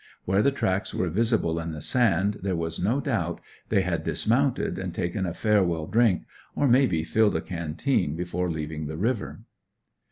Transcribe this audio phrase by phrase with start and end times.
[0.25, 4.79] Where the tracks were visible in the sand, there was no doubt, they had dismounted
[4.79, 6.23] and taken a farewell drink,
[6.55, 9.41] or maybe filled a canteen, before leaving the river.